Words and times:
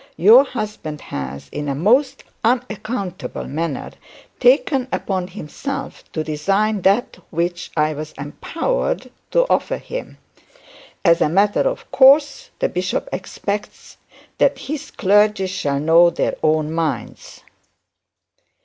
Your 0.17 0.43
husband 0.45 0.99
has, 0.99 1.47
in 1.51 1.69
a 1.69 1.75
most 1.75 2.23
unaccountable 2.43 3.45
manner, 3.45 3.91
taken 4.39 4.87
upon 4.91 5.27
himself 5.27 6.03
to 6.13 6.23
resign 6.23 6.81
that 6.81 7.17
which 7.29 7.69
I 7.77 7.93
was 7.93 8.13
empowered 8.17 9.11
to 9.29 9.43
offer 9.47 9.77
him. 9.77 10.17
As 11.05 11.21
a 11.21 11.29
matter 11.29 11.61
of 11.69 11.91
course, 11.91 12.49
the 12.57 12.67
bishop 12.67 13.09
expects 13.13 13.97
that 14.39 14.57
his 14.57 14.89
clergy 14.89 15.45
shall 15.45 15.79
know 15.79 16.09
their 16.09 16.33
own 16.41 16.71
minds. 16.73 17.43